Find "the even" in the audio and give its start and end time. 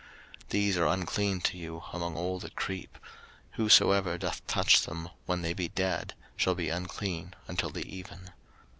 7.69-8.31